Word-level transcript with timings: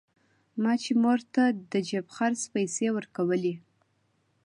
ما 0.61 0.73
چې 0.83 0.91
مور 1.01 1.19
ته 1.33 1.43
د 1.71 1.73
جيب 1.87 2.05
خرڅ 2.15 2.41
پيسې 2.53 2.87
ورکولې. 2.97 3.55